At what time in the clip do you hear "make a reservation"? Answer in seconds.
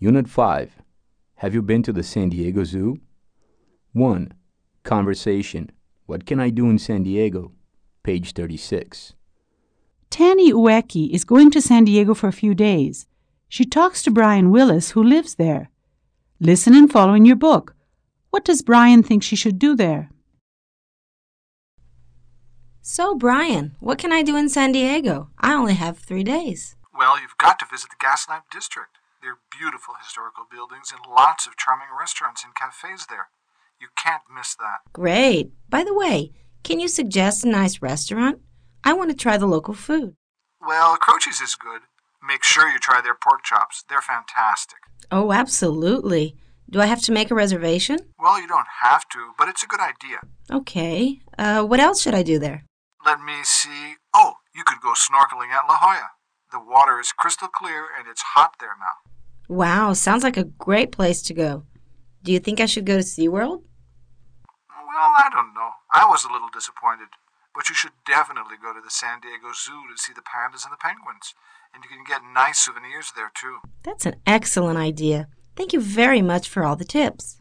47.12-47.98